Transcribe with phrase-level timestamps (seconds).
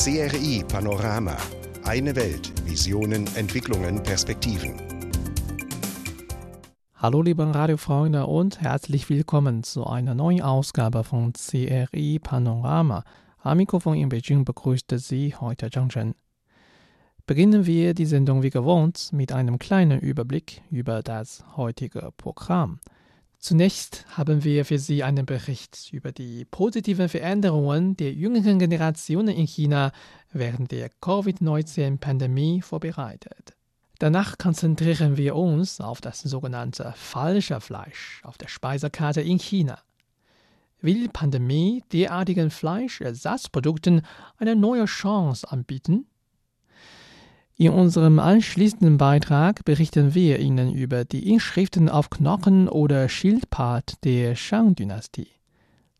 [0.00, 1.36] CRI Panorama.
[1.82, 2.52] Eine Welt.
[2.64, 4.74] Visionen, Entwicklungen, Perspektiven.
[6.94, 13.02] Hallo liebe Radiofreunde und herzlich willkommen zu einer neuen Ausgabe von CRI Panorama.
[13.38, 16.14] Am Mikrofon in Beijing begrüßte Sie heute Zhang Chen.
[17.26, 22.78] Beginnen wir die Sendung wie gewohnt mit einem kleinen Überblick über das heutige Programm.
[23.38, 29.46] Zunächst haben wir für Sie einen Bericht über die positiven Veränderungen der jüngeren Generationen in
[29.46, 29.92] China
[30.32, 33.54] während der Covid-19-Pandemie vorbereitet.
[34.00, 39.78] Danach konzentrieren wir uns auf das sogenannte falsche Fleisch auf der Speisekarte in China.
[40.80, 44.02] Will die Pandemie derartigen Fleischersatzprodukten
[44.36, 46.06] eine neue Chance anbieten?
[47.60, 54.36] In unserem anschließenden Beitrag berichten wir Ihnen über die Inschriften auf Knochen oder Schildpad der
[54.36, 55.26] Shang-Dynastie.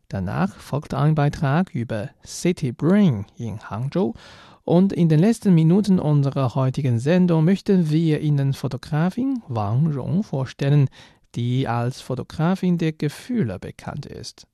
[0.06, 4.14] Danach folgt ein Beitrag über City Brain in Hangzhou
[4.62, 10.88] und in den letzten Minuten unserer heutigen Sendung möchten wir Ihnen Fotografin Wang Rong vorstellen,
[11.34, 14.46] die als Fotografin der Gefühle bekannt ist.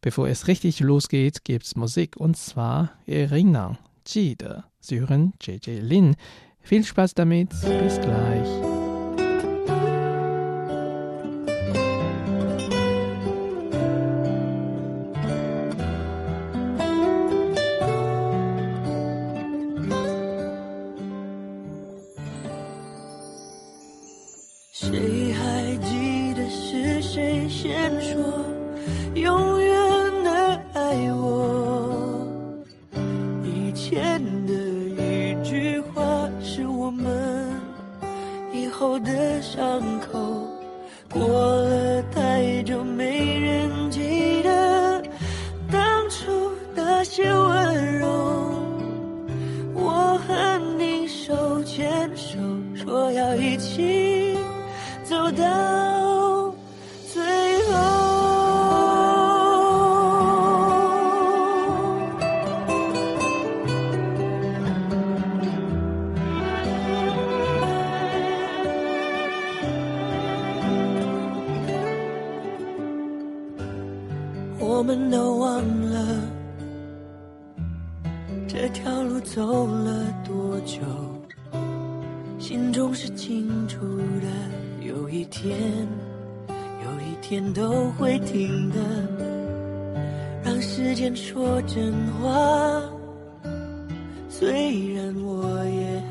[0.00, 6.16] Bevor es richtig losgeht, gibt's Musik und zwar Erinnern 记得 Sie hören JJ Lin.
[6.60, 8.77] Viel Spaß damit, bis gleich.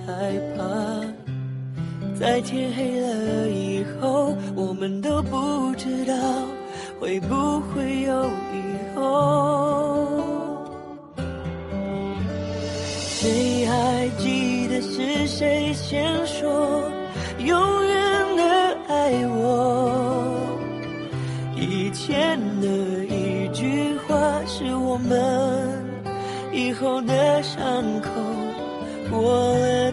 [0.08, 0.14] 害
[0.56, 0.64] 怕，
[2.18, 6.14] 在天黑了以后，我们都不知道
[6.98, 10.24] 会不会有以后。
[13.20, 16.90] 谁还记得是谁先说
[17.40, 20.32] 永远的爱我？
[21.54, 22.68] 以前的
[23.14, 24.16] 一句话
[24.46, 25.84] 是我们
[26.54, 28.10] 以后的伤口。
[29.10, 29.22] 过
[29.58, 29.92] 了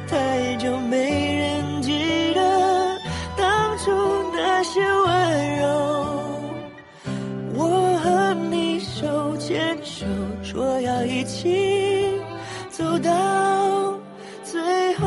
[11.45, 12.19] 起
[12.71, 13.11] 走到
[14.43, 15.07] 最后。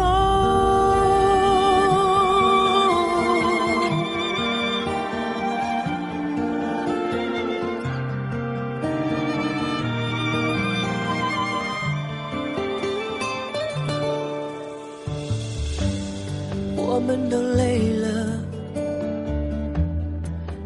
[16.75, 18.07] 我们都累了。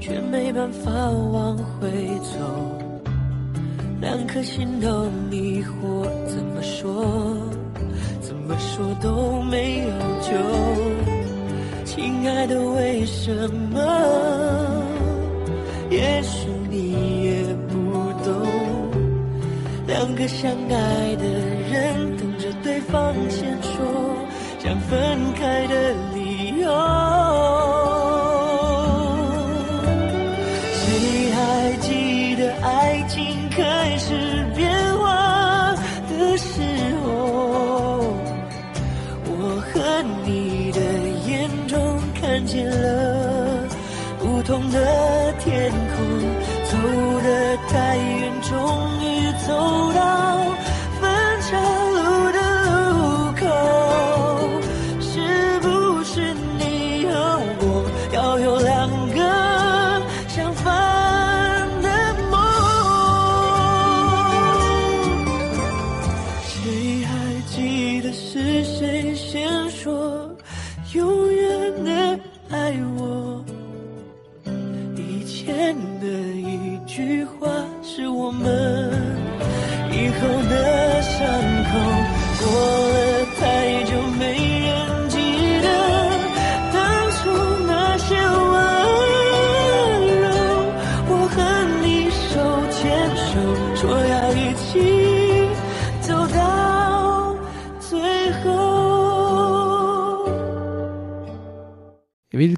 [0.01, 1.89] 却没办法往回
[2.19, 2.81] 走。
[4.01, 5.03] 两颗心都
[8.81, 9.89] 说都没有
[10.21, 10.31] 救。
[11.85, 13.31] 亲爱的，为什
[13.71, 13.79] 么？
[15.91, 17.75] 也许你也不
[18.25, 18.33] 懂。
[19.85, 21.23] 两个相爱的
[21.71, 23.85] 人等着对方先说
[24.57, 27.70] 想分开的理由。
[46.81, 46.87] 走
[47.21, 48.57] 得太远，终
[49.03, 49.80] 于走。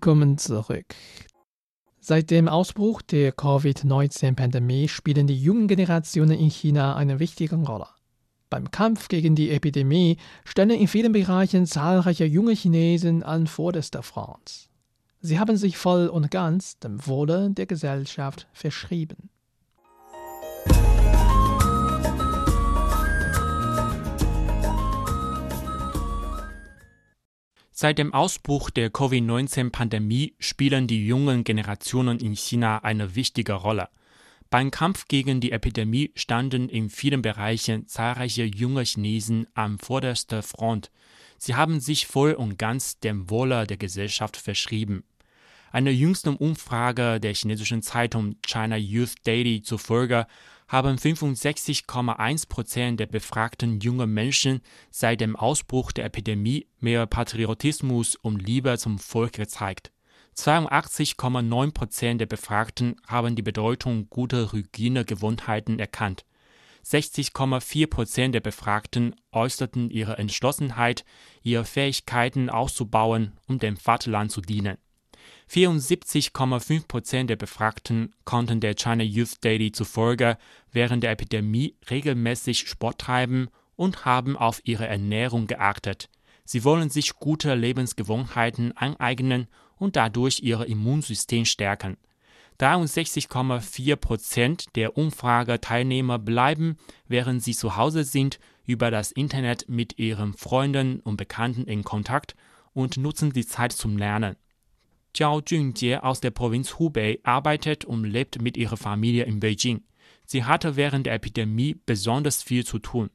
[0.04, 0.96] Willkommen zurück.
[2.02, 7.88] Seit dem Ausbruch der Covid-19-Pandemie spielen die jungen Generationen in China eine wichtige Rolle.
[8.50, 14.68] Beim Kampf gegen die Epidemie stellen in vielen Bereichen zahlreiche junge Chinesen an vorderster Front.
[15.22, 19.30] Sie haben sich voll und ganz dem Wohle der Gesellschaft verschrieben.
[27.84, 33.90] Seit dem Ausbruch der Covid-19-Pandemie spielen die jungen Generationen in China eine wichtige Rolle.
[34.50, 40.92] Beim Kampf gegen die Epidemie standen in vielen Bereichen zahlreiche junge Chinesen an vorderster Front.
[41.38, 45.04] Sie haben sich voll und ganz dem Wohle der Gesellschaft verschrieben.
[45.74, 50.26] Einer jüngsten Umfrage der chinesischen Zeitung China Youth Daily zufolge
[50.74, 54.60] haben 65,1 Prozent der befragten jungen Menschen
[54.90, 59.92] seit dem Ausbruch der Epidemie mehr Patriotismus und Liebe zum Volk gezeigt.
[60.36, 66.26] 82,9 Prozent der Befragten haben die Bedeutung guter Hygienegewohnheiten erkannt.
[66.84, 71.06] 60,4 Prozent der Befragten äußerten ihre Entschlossenheit,
[71.44, 74.80] ihre Fähigkeiten auszubauen, um dem Vaterland zu dienen.
[75.50, 80.38] 74,5 Prozent der Befragten konnten der China Youth Daily zufolge
[80.72, 86.10] während der Epidemie regelmäßig Sport treiben und haben auf ihre Ernährung geachtet.
[86.46, 89.48] Sie wollen sich gute Lebensgewohnheiten aneignen
[89.78, 91.98] und dadurch ihr Immunsystem stärken.
[92.60, 100.34] 63,4 Prozent der Umfrageteilnehmer bleiben, während sie zu Hause sind, über das Internet mit ihren
[100.34, 102.36] Freunden und Bekannten in Kontakt
[102.74, 104.36] und nutzen die Zeit zum Lernen.
[105.16, 109.84] Jiao Junjie aus der Provinz Hubei arbeitet und lebt mit ihrer Familie in Beijing.
[110.26, 113.12] Sie hatte während der Epidemie besonders viel zu tun.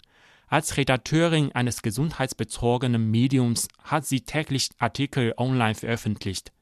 [0.46, 6.52] Als Redakteurin eines gesundheitsbezogenen Mediums hat sie täglich Artikel online veröffentlicht.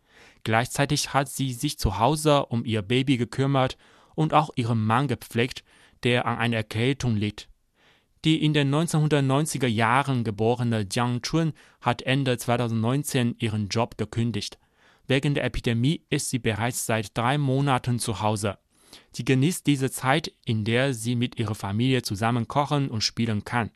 [0.43, 3.77] Gleichzeitig hat sie sich zu Hause um ihr Baby gekümmert
[4.15, 5.65] und auch ihren Mann gepflegt,
[6.03, 7.49] der an einer Erkältung litt.
[8.25, 14.59] Die in den 1990er Jahren geborene Jiang Chun hat Ende 2019 ihren Job gekündigt.
[15.07, 18.59] Wegen der Epidemie ist sie bereits seit drei Monaten zu Hause.
[19.13, 23.71] Sie genießt diese Zeit, in der sie mit ihrer Familie zusammen kochen und spielen kann.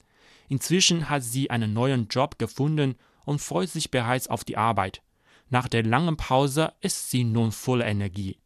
[0.48, 5.02] Inzwischen hat sie einen neuen Job gefunden und freut sich bereits auf die Arbeit.
[5.48, 8.38] Nach der langen Pause ist sie nun voller Energie.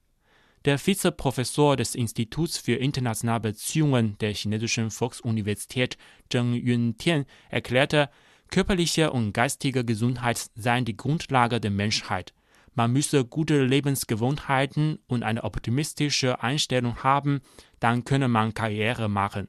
[0.65, 5.99] Der Vizeprofessor des Instituts für internationale Beziehungen der chinesischen Volksuniversität
[6.31, 8.09] Zheng Yuntian erklärte,
[8.51, 12.33] körperliche und geistige Gesundheit seien die Grundlage der Menschheit.
[12.75, 17.41] Man müsse gute Lebensgewohnheiten und eine optimistische Einstellung haben,
[17.79, 19.49] dann könne man Karriere machen.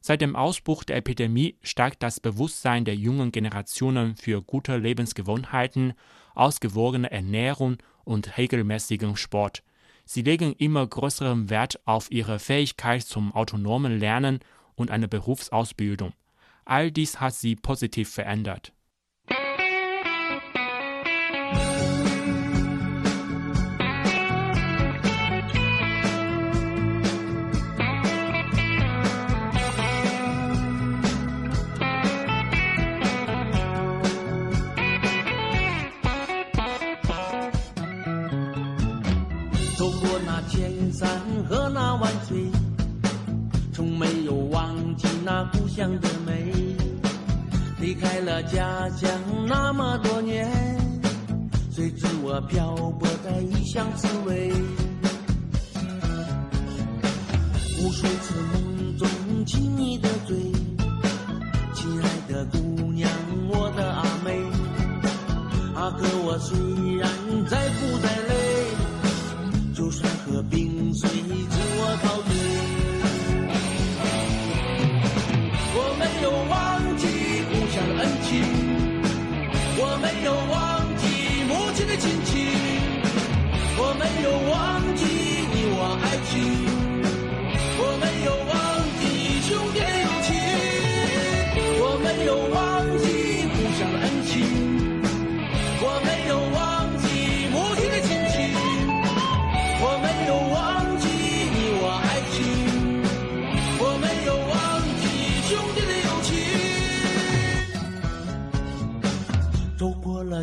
[0.00, 5.94] Seit dem Ausbruch der Epidemie steigt das Bewusstsein der jungen Generationen für gute Lebensgewohnheiten,
[6.34, 9.62] ausgewogene Ernährung und regelmäßigen Sport.
[10.04, 14.40] Sie legen immer größeren Wert auf ihre Fähigkeit zum autonomen Lernen
[14.74, 16.12] und eine Berufsausbildung.
[16.66, 18.72] All dies hat sie positiv verändert.
[40.94, 42.46] 山和那碗水，
[43.72, 46.54] 从没有忘记那故乡的美，
[47.80, 49.10] 离开了家乡
[49.48, 50.48] 那么多年，
[51.72, 54.52] 谁知我漂泊在异乡滋味。
[57.80, 59.08] 无数次梦中
[59.44, 60.36] 亲你的嘴，
[61.74, 62.58] 亲爱的姑
[62.92, 63.10] 娘，
[63.48, 64.38] 我的阿妹。
[65.74, 66.56] 阿哥我虽
[66.98, 67.10] 然
[67.48, 68.23] 在不在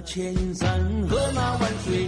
[0.02, 0.80] 千山
[1.10, 2.08] 和那万水，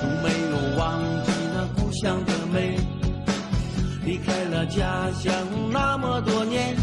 [0.00, 2.78] 都没有忘记那故乡的美。
[4.04, 5.30] 离开了家乡
[5.70, 6.74] 那么多年，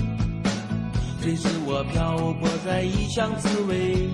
[1.22, 4.08] 这是我漂泊在异乡滋味。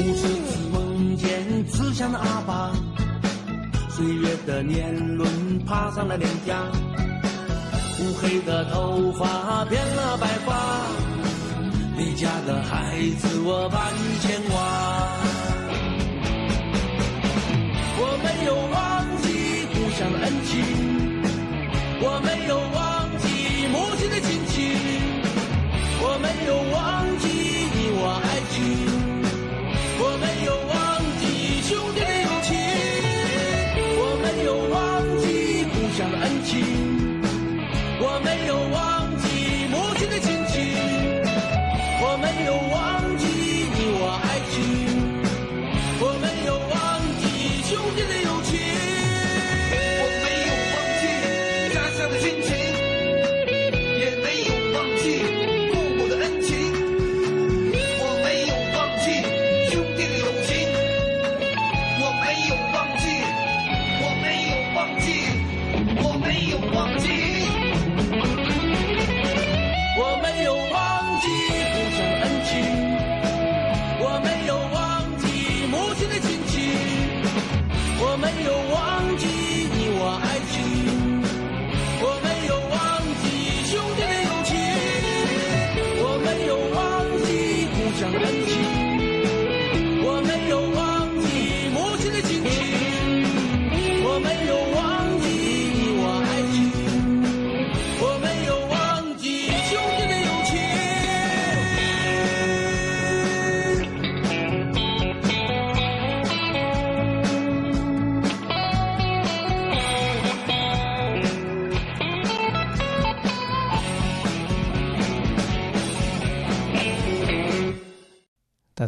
[0.00, 2.72] 无数次梦见慈祥的阿爸，
[3.88, 6.54] 岁月的年轮爬上了脸颊，
[8.00, 10.83] 乌黑的头发变了白发，
[11.96, 14.54] 离家的孩子我把你牵挂。
[17.96, 19.26] 我没有忘记
[19.72, 20.52] 故乡的恩情，
[22.00, 22.58] 我没有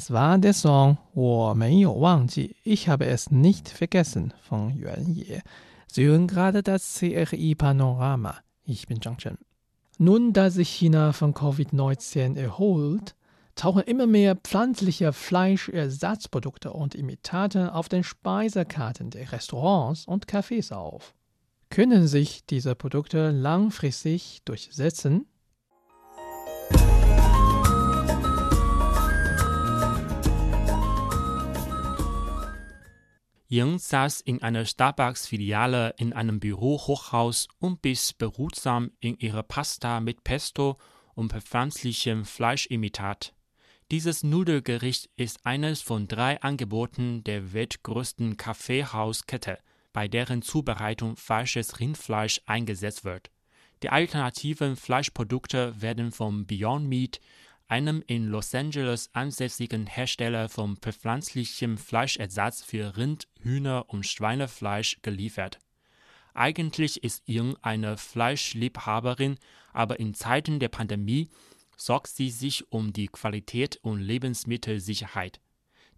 [0.06, 0.98] Das war der Song
[2.62, 5.40] Ich habe es nicht vergessen von Yuan Ye.
[5.90, 8.36] Sie hören gerade das CRI Panorama.
[8.62, 9.36] Ich bin Zhang Chen.
[9.98, 13.16] Nun, da sich China von Covid-19 erholt,
[13.56, 21.16] tauchen immer mehr pflanzliche Fleischersatzprodukte und Imitate auf den Speisekarten der Restaurants und Cafés auf.
[21.68, 25.26] Können sich diese Produkte langfristig durchsetzen?
[33.48, 40.24] Ying saß in einer Starbucks-Filiale in einem Bürohochhaus und biss behutsam in ihre Pasta mit
[40.24, 40.78] Pesto
[41.14, 43.34] und pflanzlichem Fleischimitat.
[43.92, 49.60] Dieses Nudelgericht ist eines von drei Angeboten der weltgrößten Kaffeehauskette,
[49.92, 53.30] bei deren Zubereitung falsches Rindfleisch eingesetzt wird.
[53.84, 57.20] Die alternativen Fleischprodukte werden von Beyond Meat,
[57.68, 65.58] einem in Los Angeles ansässigen Hersteller von pflanzlichem Fleischersatz für Rind, Hühner und Schweinefleisch geliefert.
[66.34, 69.36] Eigentlich ist Ying eine Fleischliebhaberin,
[69.72, 71.28] aber in Zeiten der Pandemie
[71.76, 75.40] sorgt sie sich um die Qualität und Lebensmittelsicherheit.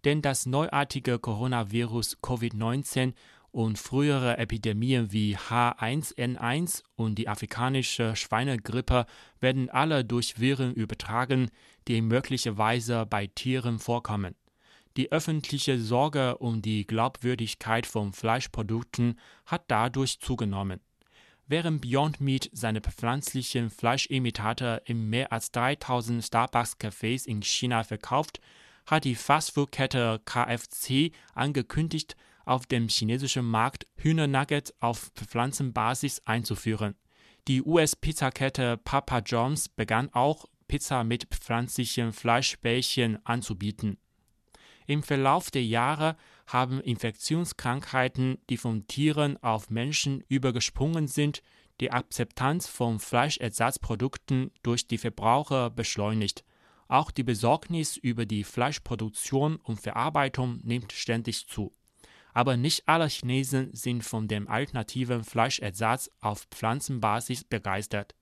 [0.05, 3.13] Denn das neuartige Coronavirus Covid-19
[3.51, 9.05] und frühere Epidemien wie H1N1 und die afrikanische Schweinegrippe
[9.39, 11.49] werden alle durch Viren übertragen,
[11.87, 14.35] die möglicherweise bei Tieren vorkommen.
[14.97, 20.81] Die öffentliche Sorge um die Glaubwürdigkeit von Fleischprodukten hat dadurch zugenommen.
[21.47, 28.39] Während Beyond Meat seine pflanzlichen Fleischimitate in mehr als 3000 Starbucks-Cafés in China verkauft,
[28.85, 32.15] hat die Fastfood-Kette KFC angekündigt,
[32.45, 36.95] auf dem chinesischen Markt Hühnernuggets auf Pflanzenbasis einzuführen.
[37.47, 43.97] Die US-Pizzakette Papa John's begann auch Pizza mit pflanzlichen Fleischbällchen anzubieten.
[44.85, 46.15] Im Verlauf der Jahre
[46.47, 51.43] haben Infektionskrankheiten, die von Tieren auf Menschen übergesprungen sind,
[51.79, 56.43] die Akzeptanz von Fleischersatzprodukten durch die Verbraucher beschleunigt.
[56.87, 61.71] Auch die Besorgnis über die Fleischproduktion und Verarbeitung nimmt ständig zu.
[62.33, 68.15] Aber nicht alle Chinesen sind von dem alternativen Fleischersatz auf Pflanzenbasis begeistert.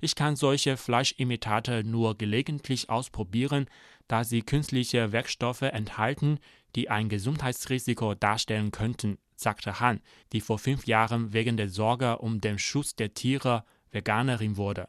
[0.00, 3.66] Ich kann solche Fleischimitate nur gelegentlich ausprobieren,
[4.08, 6.40] da sie künstliche Werkstoffe enthalten,
[6.74, 10.00] die ein Gesundheitsrisiko darstellen könnten, sagte Han,
[10.32, 14.88] die vor fünf Jahren wegen der Sorge um den Schutz der Tiere Veganerin wurde.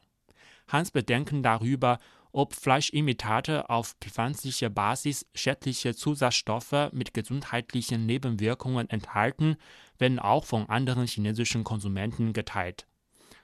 [0.67, 1.99] Hans Bedenken darüber,
[2.33, 9.55] ob Fleischimitate auf pflanzlicher Basis schädliche Zusatzstoffe mit gesundheitlichen Nebenwirkungen enthalten,
[9.99, 12.87] werden auch von anderen chinesischen Konsumenten geteilt.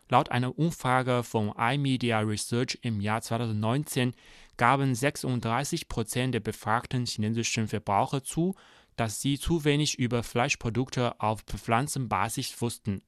[0.10, 4.16] Laut einer Umfrage von iMedia Research im Jahr 2019
[4.58, 8.56] gaben 36 Prozent der befragten chinesischen Verbraucher zu,
[8.96, 13.04] dass sie zu wenig über Fleischprodukte auf Pflanzenbasis wussten.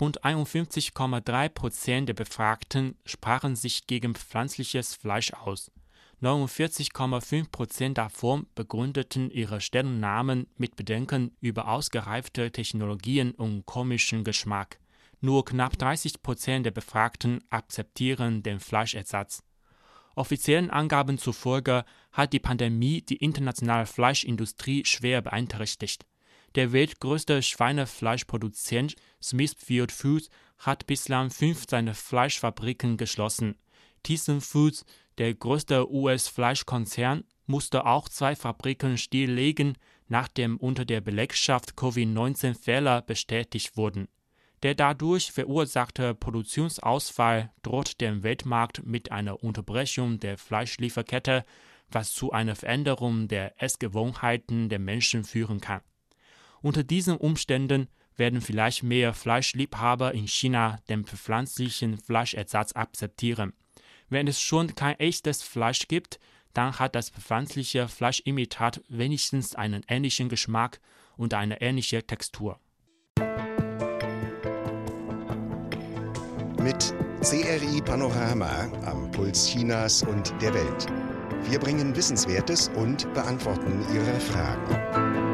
[0.00, 5.70] Rund 51,3 Prozent der Befragten sprachen sich gegen pflanzliches Fleisch aus.
[6.22, 14.78] 49,5 Prozent davon begründeten ihre Stellungnahmen mit Bedenken über ausgereifte Technologien und komischen Geschmack.
[15.20, 19.42] Nur knapp 30 Prozent der Befragten akzeptieren den Fleischersatz.
[20.14, 26.06] Offiziellen Angaben zufolge hat die Pandemie die internationale Fleischindustrie schwer beeinträchtigt.
[26.54, 33.56] Der weltgrößte Schweinefleischproduzent Smithfield Foods hat bislang fünf seiner Fleischfabriken geschlossen.
[34.02, 34.84] Tyson Foods,
[35.18, 39.76] der größte US-Fleischkonzern, musste auch zwei Fabriken stilllegen,
[40.08, 44.08] nachdem unter der Belegschaft Covid-19-Fälle bestätigt wurden.
[44.62, 51.44] Der dadurch verursachte Produktionsausfall droht dem Weltmarkt mit einer Unterbrechung der Fleischlieferkette,
[51.90, 55.82] was zu einer Veränderung der Essgewohnheiten der Menschen führen kann.
[56.66, 63.52] Unter diesen Umständen werden vielleicht mehr Fleischliebhaber in China den pflanzlichen Fleischersatz akzeptieren.
[64.08, 66.18] Wenn es schon kein echtes Fleisch gibt,
[66.54, 70.80] dann hat das pflanzliche Fleischimitat wenigstens einen ähnlichen Geschmack
[71.16, 72.58] und eine ähnliche Textur.
[76.60, 76.92] Mit
[77.22, 80.86] CRI Panorama am Puls Chinas und der Welt.
[81.48, 85.25] Wir bringen Wissenswertes und beantworten Ihre Fragen.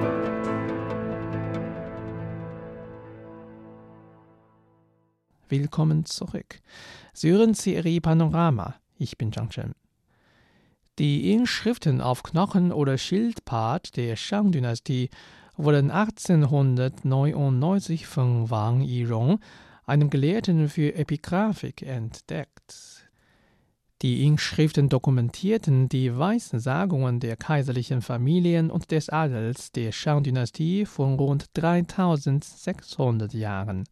[5.52, 6.60] Willkommen zurück.
[7.12, 8.76] Sie hören CRI Panorama.
[8.96, 9.74] Ich bin Zhang Chen.
[10.98, 15.10] Die Inschriften auf Knochen oder Schildpad der Shang-Dynastie
[15.58, 19.40] wurden 1899 von Wang Yirong,
[19.84, 23.10] einem Gelehrten für Epigraphik, entdeckt.
[24.00, 31.44] Die Inschriften dokumentierten die Weissagungen der kaiserlichen Familien und des Adels der Shang-Dynastie von rund
[31.52, 33.84] 3600 Jahren.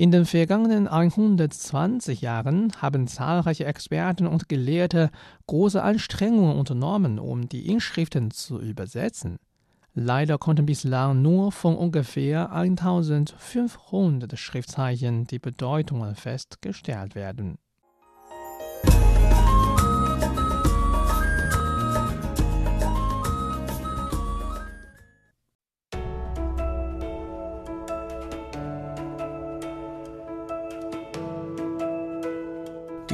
[0.00, 5.10] In den vergangenen 120 Jahren haben zahlreiche Experten und Gelehrte
[5.48, 9.38] große Anstrengungen unternommen, um die Inschriften zu übersetzen.
[9.94, 17.58] Leider konnten bislang nur von ungefähr 1500 Schriftzeichen die Bedeutungen festgestellt werden.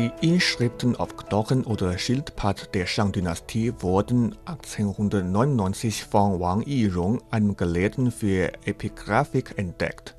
[0.05, 8.13] Die Inschriften auf Knochen oder Schildpad der Shang-Dynastie wurden 1899 von Wang Yirong, einem Gelehrten
[8.13, 10.15] für Epigraphik, entdeckt.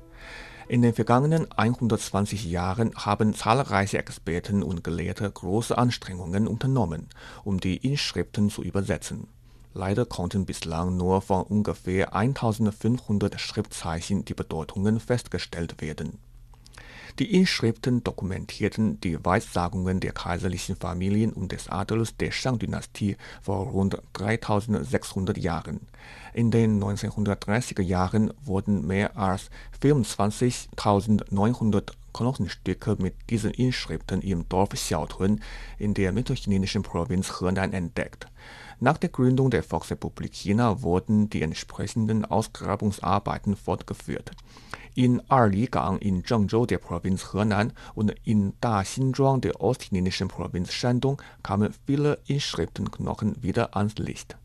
[0.66, 7.06] In den vergangenen 120 Jahren haben zahlreiche Experten und Gelehrte große Anstrengungen unternommen,
[7.44, 9.28] um die Inschriften zu übersetzen.
[9.72, 16.18] Leider konnten bislang nur von ungefähr 1500 Schriftzeichen die Bedeutungen festgestellt werden.
[17.18, 23.96] Die Inschriften dokumentierten die Weissagungen der kaiserlichen Familien und des Adels der Shang-Dynastie vor rund
[24.14, 25.80] 3600 Jahren.
[26.34, 29.48] In den 1930er Jahren wurden mehr als
[29.82, 35.40] 24.900 Knochenstücke mit diesen Inschriften im Dorf Xiaotun
[35.78, 38.26] in der mittelchinesischen Provinz Henan entdeckt.
[38.78, 44.32] Nach der Gründung der Volksrepublik China wurden die entsprechenden Ausgrabungsarbeiten fortgeführt.
[44.98, 51.74] In Erligang in Zhengzhou der Provinz Henan und in Daxinzhuang der ostchinesischen Provinz Shandong kamen
[51.84, 54.38] viele Inschriftenknochen wieder ans Licht.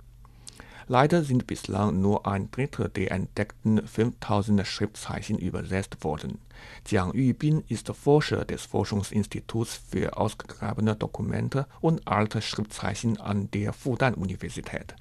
[0.89, 6.39] Leider sind bislang nur ein Drittel der entdeckten 5000 Schriftzeichen übersetzt worden.
[6.85, 14.97] Jiang Yubin ist Forscher des Forschungsinstituts für ausgegrabene Dokumente und alte Schriftzeichen an der Fudan-Universität.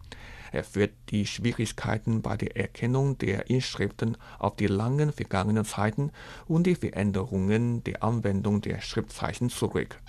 [0.53, 6.11] Er führt die Schwierigkeiten bei der Erkennung der Inschriften auf die langen vergangenen Zeiten
[6.47, 10.01] und die Veränderungen der Anwendung der Schriftzeichen zurück.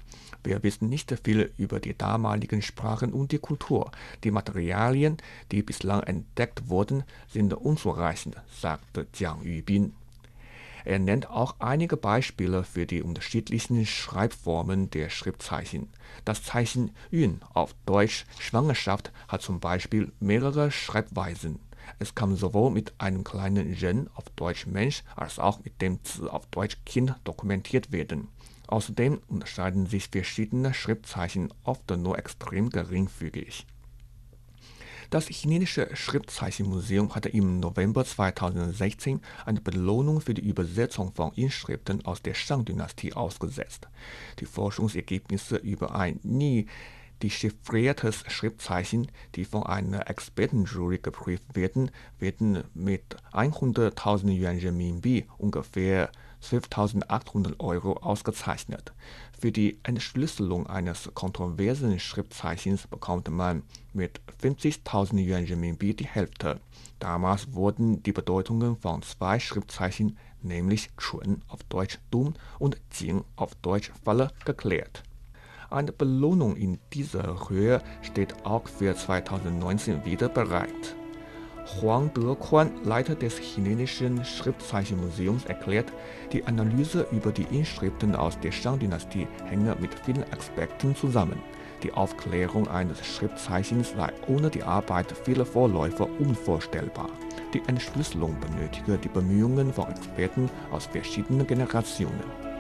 [0.44, 3.92] Wir wissen nicht viel über die damaligen Sprachen und die Kultur.
[4.24, 5.18] Die Materialien,
[5.52, 9.94] die bislang entdeckt wurden, sind unzureichend, sagte Jiang Yubin.
[10.84, 15.90] Er nennt auch einige Beispiele für die unterschiedlichen Schreibformen der Schriftzeichen.
[16.26, 21.60] Das Zeichen Yun auf Deutsch Schwangerschaft hat zum Beispiel mehrere Schreibweisen.
[22.00, 26.30] Es kann sowohl mit einem kleinen Ren auf Deutsch Mensch als auch mit dem Z
[26.30, 28.28] auf Deutsch Kind dokumentiert werden.
[28.68, 33.66] Außerdem unterscheiden sich verschiedene Schriftzeichen oft nur extrem geringfügig.
[35.12, 42.22] Das chinesische Schriftzeichenmuseum hatte im November 2016 eine Belohnung für die Übersetzung von Inschriften aus
[42.22, 43.90] der Shang-Dynastie ausgesetzt.
[44.40, 46.68] Die Forschungsergebnisse über ein nie
[47.22, 56.10] dechiffriertes Schriftzeichen, die von einer Expertenjury geprüft werden, werden mit 100.000 Yuan Renminbi ungefähr
[56.44, 58.94] 12.800 Euro ausgezeichnet.
[59.40, 66.60] Für die Entschlüsselung eines kontroversen Schriftzeichens bekommt man mit 50.000 Yuan Renminbi die Hälfte.
[67.00, 73.56] Damals wurden die Bedeutungen von zwei Schriftzeichen, nämlich Chun auf Deutsch dumm und Jing auf
[73.56, 75.04] Deutsch Falle, geklärt.
[75.72, 80.96] Eine Belohnung in dieser Höhe steht auch für 2019 wieder bereit.
[81.66, 85.92] Huang Dequan, Leiter des chinesischen Schriftzeichenmuseums, erklärt,
[86.32, 91.42] die Analyse über die Inschriften aus der Shang-Dynastie hänge mit vielen Aspekten zusammen.
[91.84, 97.10] Die Aufklärung eines Schriftzeichens sei ohne die Arbeit vieler Vorläufer unvorstellbar.
[97.54, 102.51] Die Entschlüsselung benötige die Bemühungen von Experten aus verschiedenen Generationen.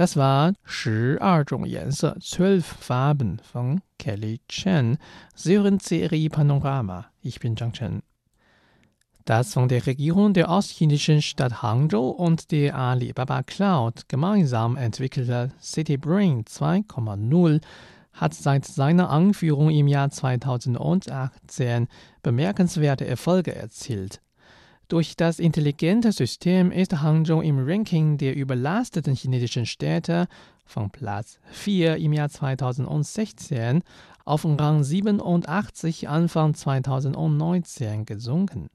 [0.00, 4.98] Das war 十二种颜色 zwölf Farben von Kelly Chen.
[5.34, 7.06] Sie hören CRI Panorama.
[7.22, 8.02] Ich bin Zhang Chen.
[9.24, 16.44] Das von der Regierung der ostchinesischen Stadt Hangzhou und der Alibaba Cloud gemeinsam entwickelte CityBrain
[16.44, 17.62] 2.0
[18.12, 21.88] hat seit seiner Anführung im Jahr 2018
[22.22, 24.20] bemerkenswerte Erfolge erzielt.
[24.91, 30.27] Durch das intelligente System ist Hangzhou im Ranking der überlasteten chinesischen Städte
[30.65, 33.83] von Platz 4 im Jahr 2016
[34.25, 38.67] auf Rang 87 Anfang 2019 gesunken.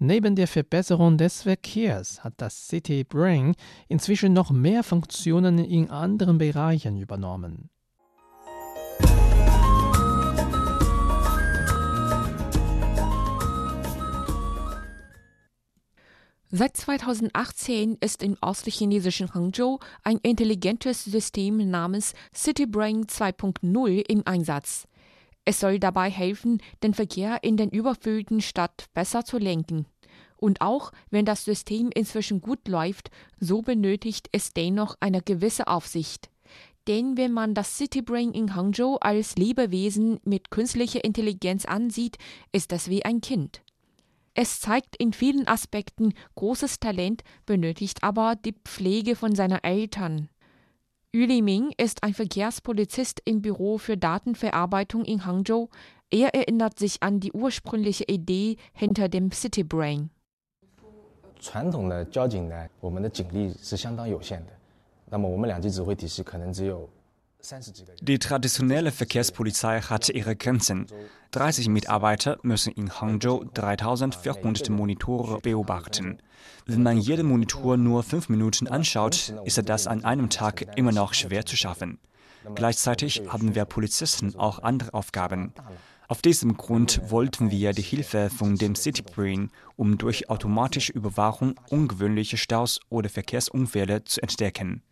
[0.00, 3.54] Neben der Verbesserung des Verkehrs hat das City Brain
[3.86, 7.70] inzwischen noch mehr Funktionen in anderen Bereichen übernommen.
[16.50, 24.86] Seit 2018 ist im ostchinesischen Hangzhou ein intelligentes System namens CityBrain 2.0 im Einsatz.
[25.44, 29.86] Es soll dabei helfen, den Verkehr in den überfüllten Stadt besser zu lenken.
[30.36, 36.30] Und auch wenn das System inzwischen gut läuft, so benötigt es dennoch eine gewisse Aufsicht.
[36.86, 42.18] Denn wenn man das CityBrain in Hangzhou als Lebewesen mit künstlicher Intelligenz ansieht,
[42.52, 43.63] ist es wie ein Kind.
[44.34, 50.28] Es zeigt in vielen Aspekten großes Talent, benötigt aber die Pflege von seinen Eltern.
[51.12, 55.68] Yu Liming ist ein Verkehrspolizist im Büro für Datenverarbeitung in Hangzhou.
[56.10, 60.10] Er erinnert sich an die ursprüngliche Idee hinter dem City Brain.
[68.00, 70.86] Die traditionelle Verkehrspolizei hat ihre Grenzen.
[71.32, 76.18] 30 Mitarbeiter müssen in Hangzhou 3400 Monitore beobachten.
[76.66, 81.12] Wenn man jede Monitor nur fünf Minuten anschaut, ist das an einem Tag immer noch
[81.12, 81.98] schwer zu schaffen.
[82.54, 85.52] Gleichzeitig haben wir Polizisten auch andere Aufgaben.
[86.08, 92.36] Auf diesem Grund wollten wir die Hilfe von dem CityBrain, um durch automatische Überwachung ungewöhnliche
[92.36, 94.82] Staus oder Verkehrsunfälle zu entdecken.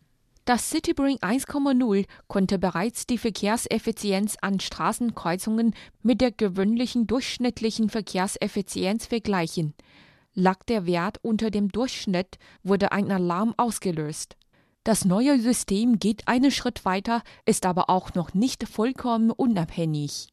[0.44, 9.74] Das CityBrain 1.0 konnte bereits die Verkehrseffizienz an Straßenkreuzungen mit der gewöhnlichen durchschnittlichen Verkehrseffizienz vergleichen.
[10.34, 14.36] Lag der Wert unter dem Durchschnitt, wurde ein Alarm ausgelöst.
[14.82, 20.26] Das neue System geht einen Schritt weiter, ist aber auch noch nicht vollkommen unabhängig.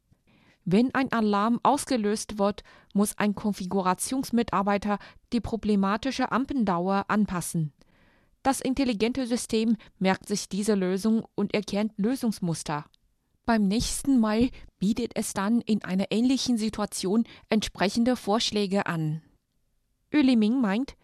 [0.65, 2.63] Wenn ein Alarm ausgelöst wird,
[2.95, 4.97] muss ein Konfigurationsmitarbeiter
[5.33, 7.73] die problematische Ampendauer anpassen.
[8.49, 12.85] Das intelligente System merkt sich diese Lösung und erkennt Lösungsmuster.
[13.45, 19.21] Beim nächsten Mal bietet es dann in einer ähnlichen Situation entsprechende Vorschläge an.
[20.12, 20.95] Yu meint,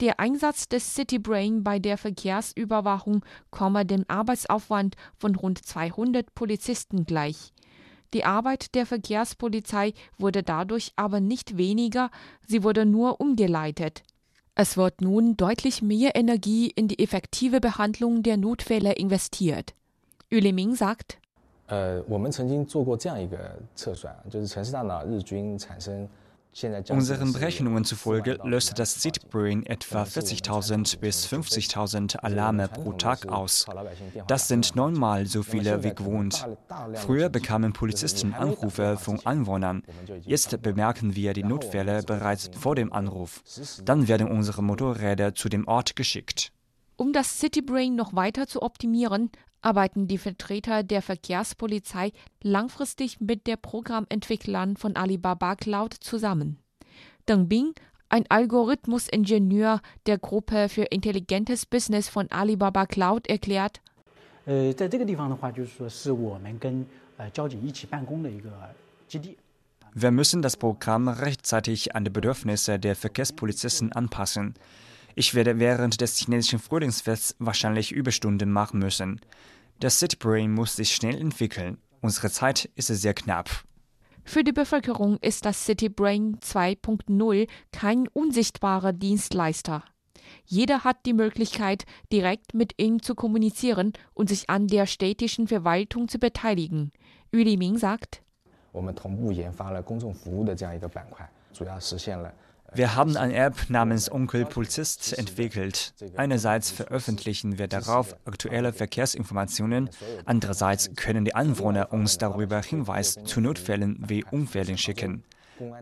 [0.00, 7.54] der Einsatz des CityBrain bei der Verkehrsüberwachung komme dem Arbeitsaufwand von rund 200 Polizisten gleich.
[8.12, 12.10] Die Arbeit der Verkehrspolizei wurde dadurch aber nicht weniger,
[12.46, 14.02] sie wurde nur umgeleitet.
[14.59, 19.73] Es wird nun deutlich mehr Energie in die effektive Behandlung der Notfälle investiert.
[20.29, 20.39] Yu
[20.75, 21.17] sagt,
[21.67, 26.07] 呃，我们曾经做过这样一个测算，就是城市大脑日均产生
[26.88, 33.66] Unseren Berechnungen zufolge löst das CityBrain etwa 40.000 bis 50.000 Alarme pro Tag aus.
[34.26, 36.46] Das sind neunmal so viele wie gewohnt.
[36.94, 39.82] Früher bekamen Polizisten Anrufe von Anwohnern.
[40.22, 43.42] Jetzt bemerken wir die Notfälle bereits vor dem Anruf.
[43.84, 46.52] Dann werden unsere Motorräder zu dem Ort geschickt.
[46.96, 49.30] Um das CityBrain noch weiter zu optimieren,
[49.62, 56.58] arbeiten die Vertreter der Verkehrspolizei langfristig mit den Programmentwicklern von Alibaba Cloud zusammen.
[57.28, 57.74] Deng Bing,
[58.08, 63.80] ein Algorithmusingenieur der Gruppe für intelligentes Business von Alibaba Cloud, erklärt,
[69.92, 74.54] wir müssen das Programm rechtzeitig an die Bedürfnisse der Verkehrspolizisten anpassen.
[75.14, 79.20] Ich werde während des chinesischen Frühlingsfests wahrscheinlich Überstunden machen müssen.
[79.80, 81.78] Das CityBrain muss sich schnell entwickeln.
[82.00, 83.50] Unsere Zeit ist sehr knapp.
[84.24, 89.82] Für die Bevölkerung ist das CityBrain 2.0 kein unsichtbarer Dienstleister.
[90.44, 96.08] Jeder hat die Möglichkeit, direkt mit ihm zu kommunizieren und sich an der städtischen Verwaltung
[96.08, 96.92] zu beteiligen.
[97.32, 98.22] Yu Liming sagt,
[102.74, 105.92] wir haben eine App namens Onkel Polizist entwickelt.
[106.16, 109.90] Einerseits veröffentlichen wir darauf aktuelle Verkehrsinformationen,
[110.24, 115.24] andererseits können die Anwohner uns darüber Hinweise zu Notfällen wie Unfällen schicken.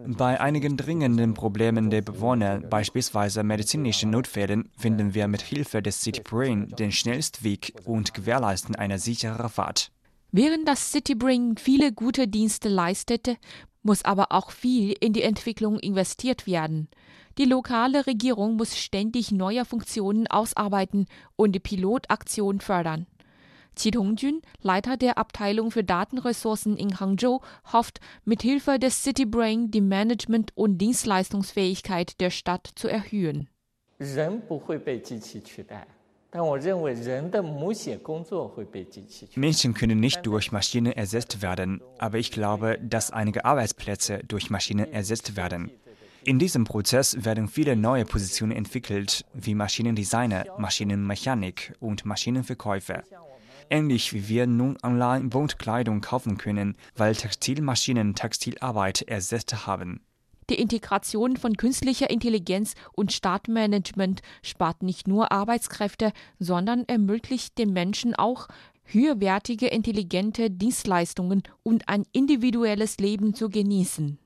[0.06, 6.20] Bei einigen dringenden Problemen der Bewohner, beispielsweise medizinischen Notfällen, finden wir mit Hilfe des City
[6.20, 9.92] Brain den schnellsten Weg und gewährleisten eine sichere Fahrt.
[10.30, 13.38] Während das City Brain viele gute Dienste leistete,
[13.81, 16.87] muss aber auch viel in die Entwicklung investiert werden.
[17.37, 23.07] Die lokale Regierung muss ständig neue Funktionen ausarbeiten und die Pilotaktion fördern.
[23.75, 29.81] Qi Tongjun, Leiter der Abteilung für Datenressourcen in Hangzhou, hofft, mit Hilfe des CityBrain die
[29.81, 33.49] Management- und Dienstleistungsfähigkeit der Stadt zu erhöhen.
[33.99, 35.87] 人不会被机器取代，
[39.34, 44.92] Menschen können nicht durch Maschinen ersetzt werden, aber ich glaube, dass einige Arbeitsplätze durch Maschinen
[44.92, 45.70] ersetzt werden.
[46.24, 53.04] In diesem Prozess werden viele neue Positionen entwickelt, wie Maschinendesigner, Maschinenmechanik und Maschinenverkäufer.
[53.70, 60.00] Ähnlich wie wir nun online Wohnkleidung kaufen können, weil Textilmaschinen Textilarbeit ersetzt haben.
[60.50, 68.14] Die Integration von künstlicher Intelligenz und Stadtmanagement spart nicht nur Arbeitskräfte, sondern ermöglicht den Menschen
[68.14, 68.48] auch,
[68.84, 74.18] höherwertige, intelligente Dienstleistungen und ein individuelles Leben zu genießen.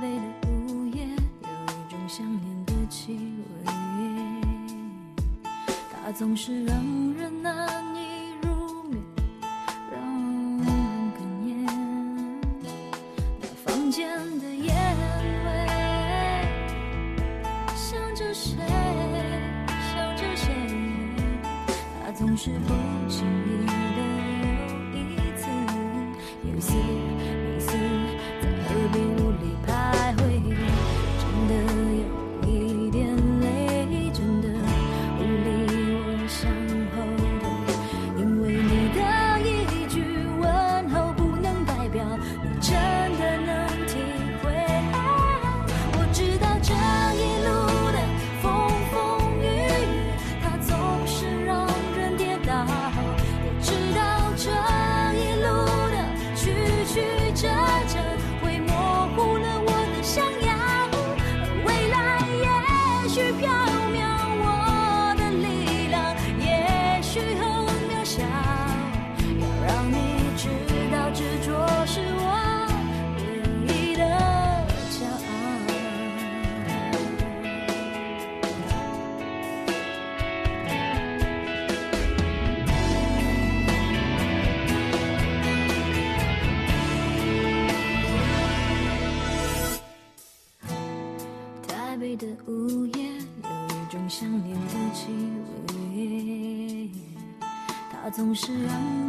[0.00, 3.18] 北的午夜有一种想念的气
[3.66, 3.70] 味，
[5.92, 6.74] 它总是让
[7.12, 9.02] 人难以入眠，
[9.92, 10.00] 让
[10.58, 10.66] 人
[11.12, 11.50] 哽咽。
[13.42, 14.08] 那房间
[14.38, 14.74] 的烟
[15.44, 15.48] 味，
[17.76, 18.56] 想着谁，
[19.92, 20.48] 想着谁，
[22.02, 22.72] 他总是不
[23.06, 23.66] 经意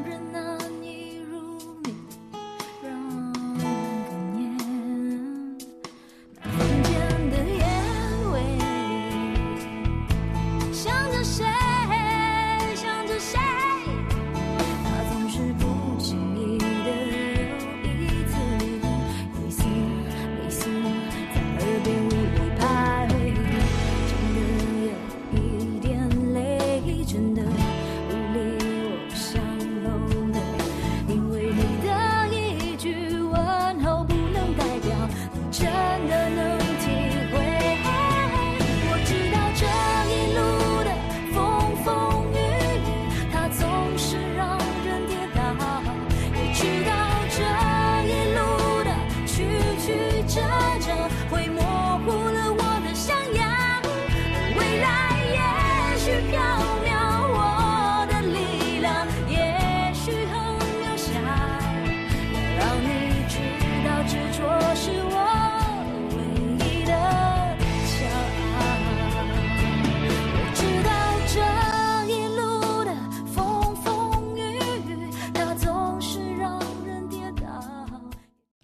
[0.06, 0.51] 人难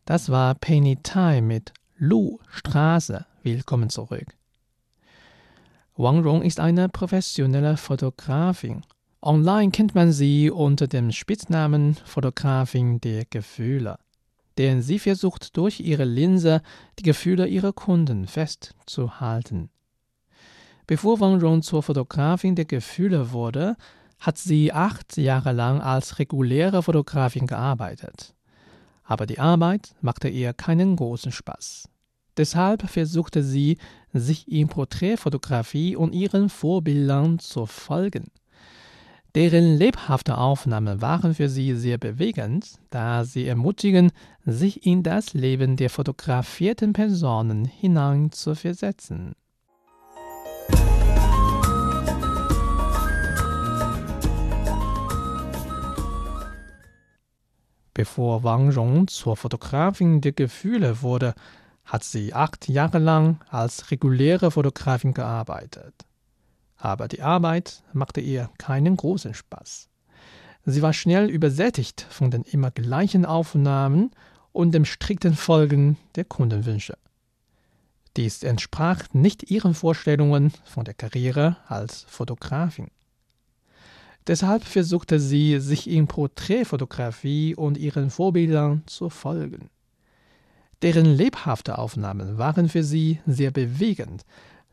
[0.07, 3.25] Das war Penny Tai mit Lu Straße.
[3.43, 4.37] Willkommen zurück.
[5.97, 8.83] Wang Rong ist eine professionelle Fotografin.
[9.21, 13.99] Online kennt man sie unter dem Spitznamen Fotografin der Gefühle.
[14.57, 16.61] Denn sie versucht durch ihre Linse
[16.99, 19.69] die Gefühle ihrer Kunden festzuhalten.
[20.87, 23.75] Bevor Wang Rong zur Fotografin der Gefühle wurde,
[24.19, 28.36] hat sie acht Jahre lang als reguläre Fotografin gearbeitet.
[29.07, 31.89] Aber die Arbeit machte ihr keinen großen Spaß.
[32.35, 33.77] Deshalb versuchte sie,
[34.13, 38.25] sich in Porträtfotografie und ihren Vorbildern zu folgen.
[39.33, 44.11] Deren lebhafte Aufnahmen waren für sie sehr bewegend, da sie ermutigen,
[44.45, 49.35] sich in das Leben der fotografierten Personen hineinzuversetzen.
[57.97, 61.33] Bevor Wang Rong zur Fotografin der Gefühle wurde,
[61.83, 66.05] hat sie acht Jahre lang als reguläre Fotografin gearbeitet.
[66.75, 69.89] Aber die Arbeit machte ihr keinen großen Spaß.
[70.63, 74.11] Sie war schnell übersättigt von den immer gleichen Aufnahmen
[74.51, 76.99] und dem strikten Folgen der Kundenwünsche.
[78.15, 82.91] Dies entsprach nicht ihren Vorstellungen von der Karriere als Fotografin.
[84.26, 89.68] Deshalb versuchte sie, sich in Porträtfotografie und ihren Vorbildern zu folgen.
[90.82, 94.24] Deren lebhafte Aufnahmen waren für sie sehr bewegend,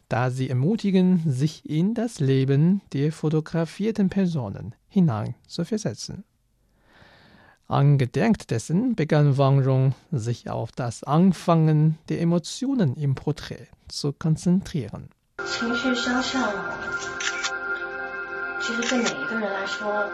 [0.08, 6.24] da sie ermutigen, sich in das Leben der fotografierten Personen hinein zu versetzen.
[7.68, 15.10] Angedenk dessen begann Wang Rong, sich auf das Anfangen der Emotionen im Porträt zu konzentrieren.
[15.46, 16.42] 情绪肖像，
[18.64, 20.10] 其实对每一个人来说，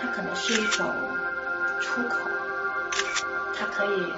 [0.00, 0.86] 它可能是一种
[1.80, 2.16] 出口，
[3.54, 4.12] 它可以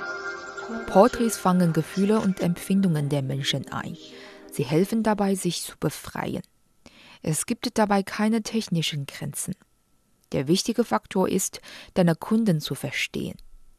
[0.86, 3.96] Porträts fangen Gefühle und Empfindungen der Menschen ein.
[4.52, 6.42] Sie helfen dabei, sich zu befreien.
[7.22, 9.54] Es gibt dabei keine technischen Grenzen.
[10.32, 11.60] Der wichtige Faktor ist,
[11.94, 13.36] deine Kunden zu verstehen,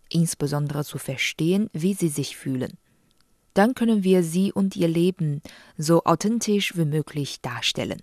[0.09, 2.77] insbesondere zu verstehen, wie sie sich fühlen.
[3.53, 5.41] Dann können wir sie und ihr Leben
[5.77, 8.01] so authentisch wie möglich darstellen.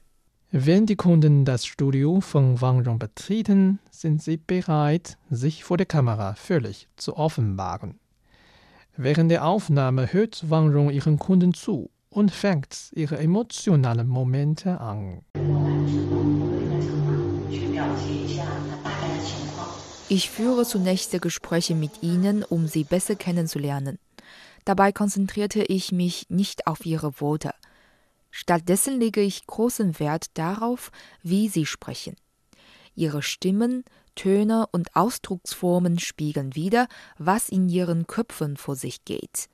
[0.56, 5.88] Wenn die Kunden das Studio von Wang Rong betreten, sind sie bereit, sich vor der
[5.88, 7.99] Kamera völlig zu offenbaren.
[8.95, 15.22] Während der Aufnahme hört Wang Rong ihren Kunden zu und fängt ihre emotionalen Momente an.
[20.08, 23.97] Ich führe zunächst Gespräche mit ihnen, um sie besser kennenzulernen.
[24.66, 27.56] Dabei konzentrierte ich mich nicht auf ihre Worte.
[28.36, 32.15] Stattdessen lege ich großen Wert darauf, wie sie sprechen.
[32.95, 33.84] Ihre Stimmen,
[34.15, 36.88] Töne und Ausdrucksformen spiegeln wider,
[37.19, 39.49] was in ihren Köpfen vor sich geht.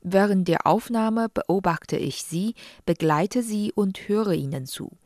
[0.00, 2.54] Während der Aufnahme beobachte ich sie,
[2.86, 4.96] begleite sie und höre ihnen zu.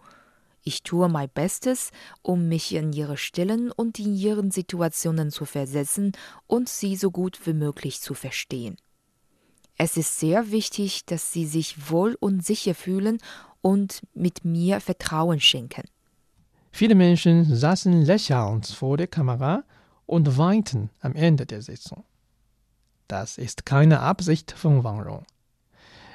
[0.63, 6.13] Ich tue mein Bestes, um mich in ihre Stellen und in ihren Situationen zu versetzen
[6.47, 8.77] und sie so gut wie möglich zu verstehen.
[9.85, 13.19] Es ist sehr wichtig, dass sie sich wohl und sicher fühlen
[13.63, 15.83] und mit mir Vertrauen schenken.
[16.71, 19.65] Viele Menschen saßen lächelnd vor der Kamera
[20.07, 22.05] und weinten am Ende der Sitzung.
[23.09, 25.27] Das ist keine Absicht von Wang Rong.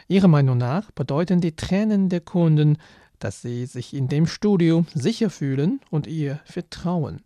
[0.07, 2.77] Ihrer Meinung nach bedeuten die Tränen der Kunden,
[3.19, 7.21] dass sie sich in dem Studio sicher fühlen und ihr vertrauen.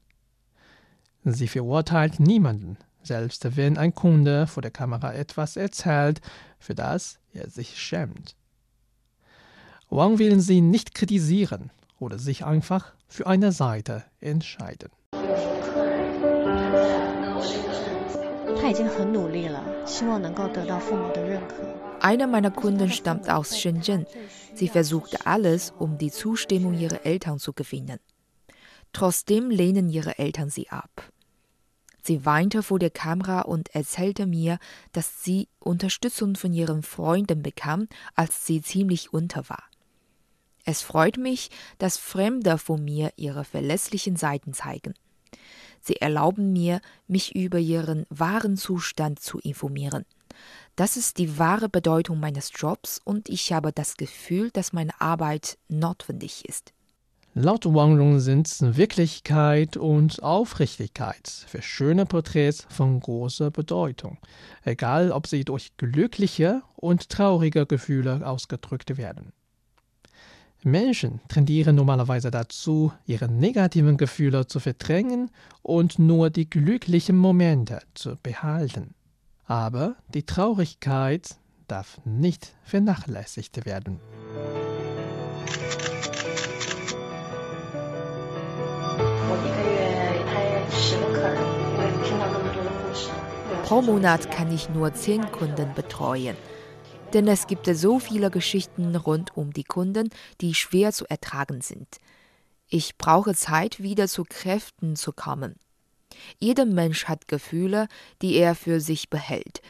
[1.24, 6.22] Sie verurteilt niemanden, selbst wenn ein Kunde vor der Kamera etwas erzählt,
[6.60, 8.36] für das er sich schämt.
[9.90, 14.90] Wang will sie nicht kritisieren oder sich einfach für eine Seite entscheiden.
[22.00, 24.06] Einer meiner Kunden stammt aus Shenzhen.
[24.54, 28.00] Sie versuchte alles, um die Zustimmung ihrer Eltern zu gewinnen.
[28.94, 31.12] Trotzdem lehnen ihre Eltern sie ab.
[32.04, 34.58] Sie weinte vor der Kamera und erzählte mir,
[34.92, 39.64] dass sie Unterstützung von ihren Freunden bekam, als sie ziemlich unter war.
[40.66, 44.94] Es freut mich, dass Fremde von mir ihre verlässlichen Seiten zeigen.
[45.80, 50.06] Sie erlauben mir, mich über ihren wahren Zustand zu informieren.
[50.76, 55.58] Das ist die wahre Bedeutung meines Jobs und ich habe das Gefühl, dass meine Arbeit
[55.68, 56.74] notwendig ist.
[57.34, 64.18] Laut Wang Rong sind Wirklichkeit und Aufrichtigkeit für schöne Porträts von großer Bedeutung,
[64.66, 69.32] egal ob sie durch glückliche und traurige Gefühle ausgedrückt werden.
[70.64, 78.18] Menschen tendieren normalerweise dazu, ihre negativen Gefühle zu verdrängen und nur die glücklichen Momente zu
[78.22, 78.94] behalten.
[79.46, 81.38] Aber die Traurigkeit
[81.70, 84.02] darf nicht vernachlässigt werden.
[93.72, 96.36] Pro Monat kann ich nur zehn Kunden betreuen.
[97.14, 100.10] Denn es gibt so viele Geschichten rund um die Kunden,
[100.42, 101.88] die schwer zu ertragen sind.
[102.68, 105.56] Ich brauche Zeit, wieder zu Kräften zu kommen.
[106.38, 107.88] Jeder Mensch hat Gefühle,
[108.22, 109.62] die er für sich behält.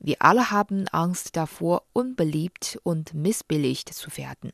[0.00, 4.50] Wir alle haben Angst davor, unbeliebt und missbilligt zu werden.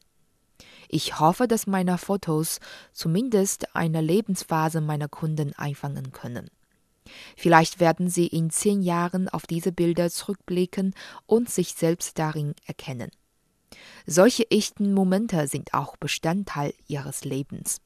[0.90, 2.60] Ich hoffe, dass meine Fotos
[2.92, 6.50] zumindest eine Lebensphase meiner Kunden einfangen können.
[7.35, 10.93] Vielleicht werden sie in zehn Jahren auf diese Bilder zurückblicken
[11.25, 13.11] und sich selbst darin erkennen.
[14.05, 17.81] Solche echten Momente sind auch Bestandteil ihres Lebens.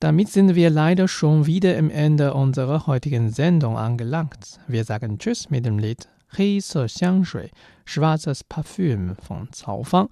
[0.00, 4.60] Damit sind wir leider schon wieder am Ende unserer heutigen Sendung angelangt.
[4.68, 7.50] Wir sagen Tschüss mit dem Lied 黑色香水
[7.84, 10.08] Schwarzes Parfüm von Cao Fang.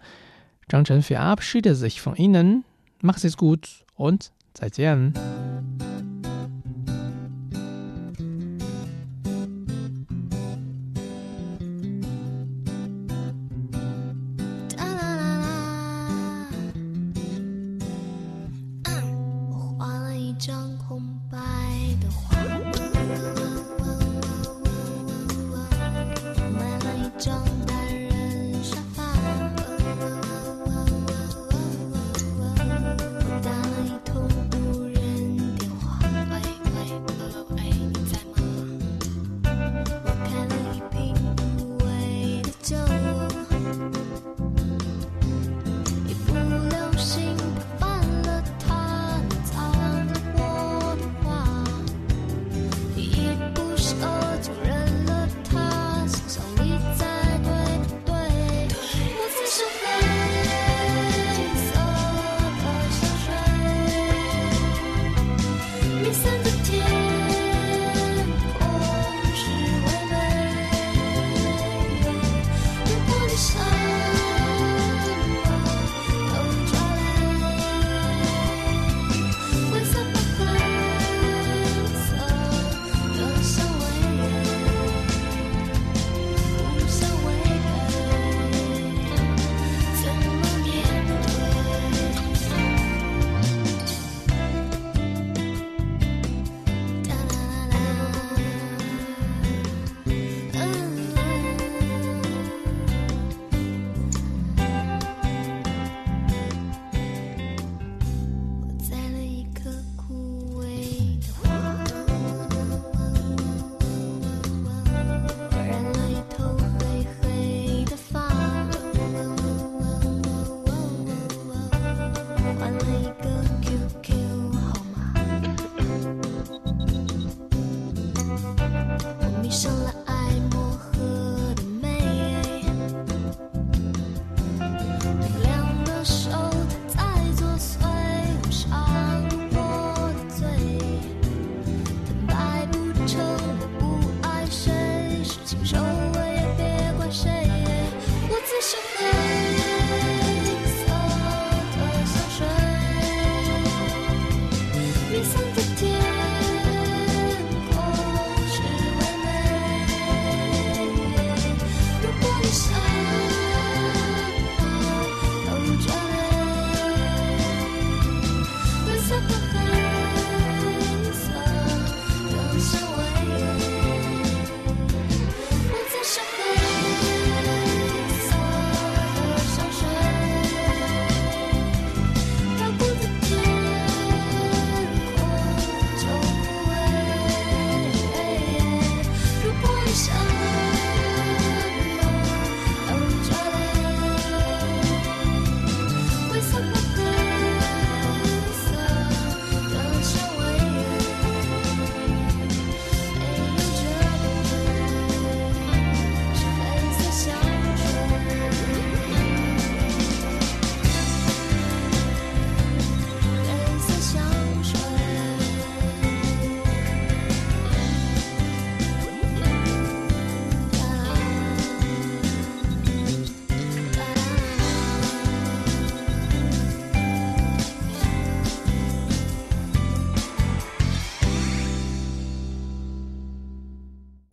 [0.72, 2.64] Zhang Chen verabschiedet sich von Ihnen.
[3.02, 5.14] Macht es gut und 再见。